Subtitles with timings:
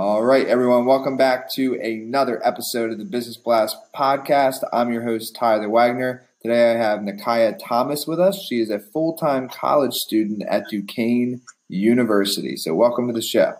[0.00, 4.62] All right, everyone, welcome back to another episode of the Business Blast podcast.
[4.72, 6.24] I'm your host, Tyler Wagner.
[6.40, 8.40] Today I have Nakaya Thomas with us.
[8.48, 12.54] She is a full time college student at Duquesne University.
[12.56, 13.54] So, welcome to the show.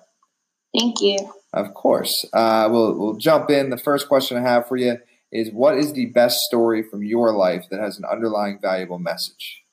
[0.78, 1.18] Thank you.
[1.54, 2.14] Of course.
[2.32, 3.70] Uh, we'll, we'll jump in.
[3.70, 4.98] The first question I have for you
[5.32, 9.64] is What is the best story from your life that has an underlying valuable message?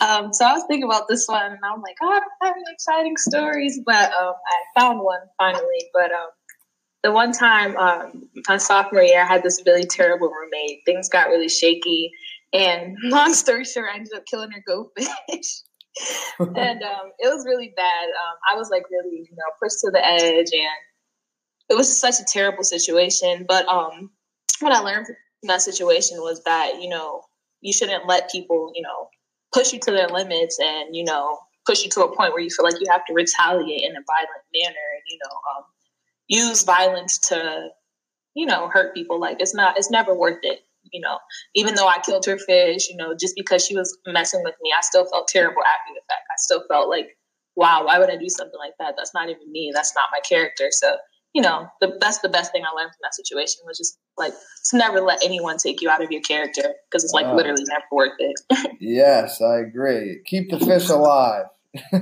[0.00, 2.54] Um, so I was thinking about this one, and I'm like, oh, I don't have
[2.54, 5.90] any exciting stories, but um, I found one finally.
[5.92, 6.28] But um,
[7.02, 10.82] the one time um, my sophomore year, I had this really terrible roommate.
[10.86, 12.12] Things got really shaky,
[12.52, 15.62] and long story short, I ended up killing her goldfish.
[16.38, 18.04] and um, it was really bad.
[18.04, 20.78] Um, I was like really, you know, pushed to the edge, and
[21.70, 23.46] it was such a terrible situation.
[23.48, 24.10] But um,
[24.60, 27.22] what I learned from that situation was that you know
[27.60, 29.08] you shouldn't let people, you know,
[29.52, 32.50] push you to their limits and you know push you to a point where you
[32.50, 35.64] feel like you have to retaliate in a violent manner and you know um,
[36.28, 37.68] use violence to
[38.34, 39.20] you know hurt people.
[39.20, 40.60] Like it's not it's never worth it
[40.92, 41.18] you know.
[41.54, 44.72] Even though i killed her fish you know just because she was messing with me
[44.76, 46.22] i still felt terrible after the fact.
[46.30, 47.16] I still felt like
[47.56, 48.94] wow why would i do something like that?
[48.96, 49.70] That's not even me.
[49.74, 50.68] That's not my character.
[50.70, 50.96] So
[51.34, 54.32] you know, the, that's the best thing I learned from that situation was just like
[54.70, 57.84] to never let anyone take you out of your character because it's like literally never
[57.92, 58.76] worth it.
[58.80, 60.20] yes, I agree.
[60.24, 61.46] Keep the fish alive.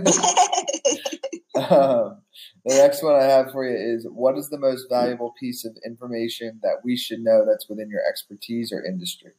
[1.57, 2.23] um,
[2.65, 5.77] the next one I have for you is what is the most valuable piece of
[5.85, 9.33] information that we should know that's within your expertise or industry?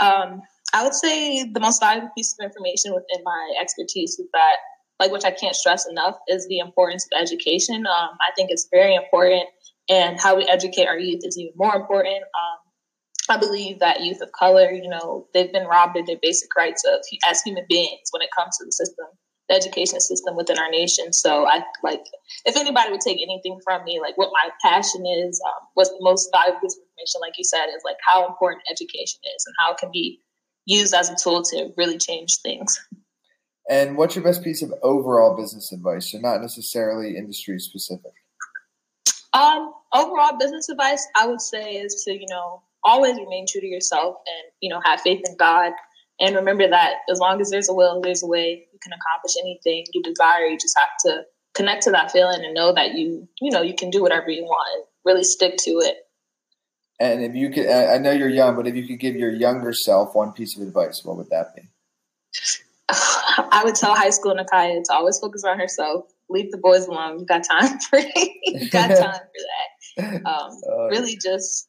[0.00, 0.40] Um,
[0.72, 4.56] I would say the most valuable piece of information within my expertise is that
[5.00, 7.86] like which I can't stress enough, is the importance of education.
[7.86, 9.48] Um, I think it's very important,
[9.88, 12.22] and how we educate our youth is even more important.
[12.22, 12.58] Um,
[13.28, 16.84] I believe that youth of color, you know, they've been robbed of their basic rights
[16.84, 19.06] of as human beings when it comes to the system,
[19.48, 21.12] the education system within our nation.
[21.12, 22.02] So I like,
[22.44, 25.98] if anybody would take anything from me, like what my passion is, um, what's the
[26.00, 29.78] most valuable information, like you said, is like how important education is and how it
[29.78, 30.20] can be
[30.66, 32.78] used as a tool to really change things.
[33.70, 36.10] And what's your best piece of overall business advice?
[36.10, 38.10] So not necessarily industry specific.
[39.32, 43.66] Um, overall business advice, I would say is to you know always remain true to
[43.66, 45.72] yourself and you know have faith in God
[46.20, 48.66] and remember that as long as there's a will, there's a way.
[48.72, 50.46] You can accomplish anything you desire.
[50.46, 51.22] You just have to
[51.54, 54.42] connect to that feeling and know that you you know you can do whatever you
[54.42, 55.96] want and really stick to it.
[56.98, 59.72] And if you could, I know you're young, but if you could give your younger
[59.72, 61.62] self one piece of advice, what would that be?
[63.52, 66.04] I would tell high school Nakaya to always focus on herself.
[66.28, 67.18] Leave the boys alone.
[67.18, 70.26] You got time for you got time for that.
[70.26, 71.68] Um, uh, really, just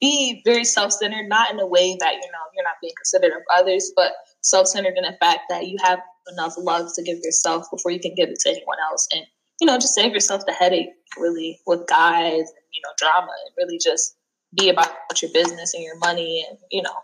[0.00, 3.42] be very self-centered, not in a way that you know you're not being considerate of
[3.54, 6.00] others, but self-centered in the fact that you have
[6.32, 9.22] enough love to give yourself before you can give it to anyone else, and
[9.60, 13.54] you know just save yourself the headache really with guys and you know drama, and
[13.56, 14.16] really just
[14.58, 14.90] be about
[15.20, 16.94] your business and your money and you know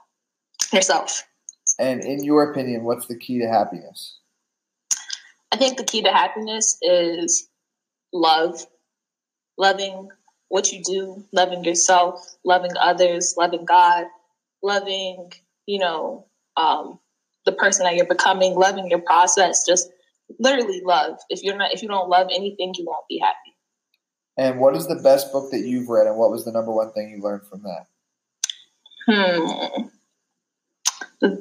[0.73, 1.25] yourself.
[1.79, 4.19] And in your opinion, what's the key to happiness?
[5.53, 7.49] I think the key to happiness is
[8.13, 8.67] love,
[9.59, 10.09] loving
[10.49, 14.07] what you do, loving yourself, loving others, loving God,
[14.63, 15.33] loving,
[15.67, 16.27] you know,
[16.57, 16.99] um,
[17.45, 19.89] the person that you're becoming, loving your process, just
[20.39, 21.19] literally love.
[21.29, 23.57] If you're not, if you don't love anything, you won't be happy.
[24.37, 26.93] And what is the best book that you've read, and what was the number one
[26.93, 27.87] thing you learned from that?
[29.07, 29.87] Hmm.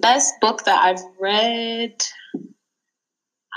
[0.03, 1.95] Best book that I've read,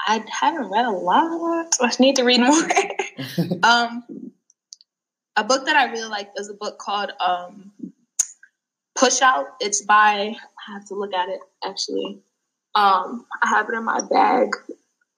[0.06, 1.74] I haven't read a lot.
[1.80, 3.58] I need to read more.
[3.64, 4.04] um,
[5.34, 7.72] a book that I really like is a book called um,
[8.96, 9.46] Push Out.
[9.58, 12.20] It's by, I have to look at it actually.
[12.76, 14.50] Um, I have it in my bag.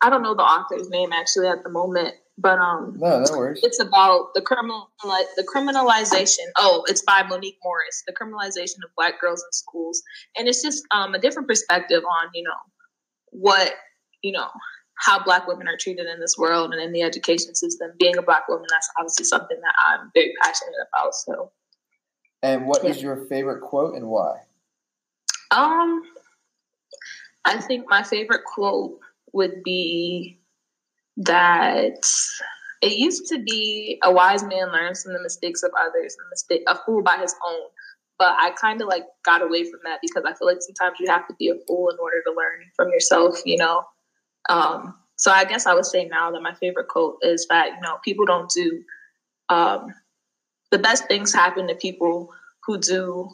[0.00, 3.60] I don't know the author's name actually at the moment, but um, no, no worries.
[3.62, 6.46] It's about the criminal, the criminalization.
[6.56, 10.02] Oh, it's by Monique Morris, the criminalization of Black girls in schools,
[10.36, 12.50] and it's just um a different perspective on you know
[13.30, 13.74] what
[14.22, 14.48] you know
[14.94, 17.90] how Black women are treated in this world and in the education system.
[17.98, 21.14] Being a Black woman, that's obviously something that I'm very passionate about.
[21.14, 21.50] So,
[22.42, 22.90] and what yeah.
[22.90, 24.36] is your favorite quote and why?
[25.50, 26.02] Um,
[27.44, 28.98] I think my favorite quote
[29.32, 30.37] would be
[31.18, 31.98] that
[32.80, 36.30] It used to be a wise man learns from the mistakes of others, and a
[36.30, 37.62] mistake a fool by his own.
[38.18, 41.08] But I kind of like got away from that because I feel like sometimes you
[41.08, 43.84] have to be a fool in order to learn from yourself, you know.
[44.48, 47.80] Um, so I guess I would say now that my favorite quote is that you
[47.80, 48.82] know people don't do
[49.48, 49.92] um,
[50.70, 52.30] the best things happen to people
[52.64, 53.30] who do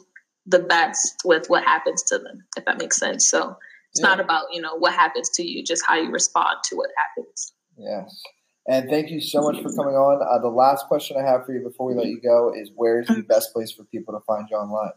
[0.47, 3.29] the best with what happens to them, if that makes sense.
[3.29, 3.57] So
[3.91, 4.07] it's yeah.
[4.07, 7.53] not about you know what happens to you, just how you respond to what happens.
[7.77, 8.21] Yes.
[8.67, 10.21] And thank you so much for coming on.
[10.23, 13.07] Uh, the last question I have for you before we let you go is where's
[13.07, 14.91] the best place for people to find you online?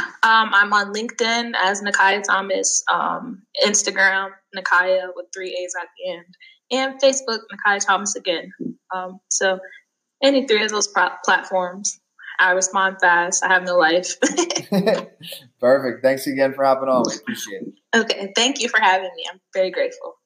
[0.00, 6.12] Um, I'm on LinkedIn as Nakaya Thomas, um, Instagram, Nakaya with three A's at the
[6.12, 6.36] end,
[6.70, 8.52] and Facebook, Nakaya Thomas again.
[8.94, 9.60] Um, so,
[10.22, 12.00] any three of those pro- platforms,
[12.40, 13.44] I respond fast.
[13.44, 14.16] I have no life.
[15.60, 16.02] Perfect.
[16.02, 17.04] Thanks again for hopping on.
[17.08, 17.74] We appreciate it.
[17.96, 18.32] Okay.
[18.34, 19.24] Thank you for having me.
[19.32, 20.17] I'm very grateful.